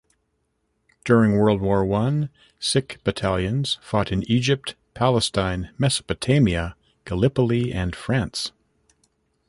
[1.05, 8.51] During World War One, Sikh battalions fought in Egypt, Palestine, Mesopotamia, Gallipoli and France.